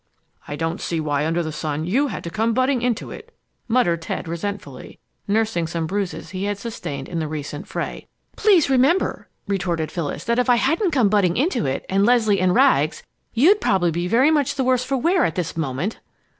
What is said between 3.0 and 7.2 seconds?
it!" muttered Ted, resentfully, nursing some bruises he had sustained in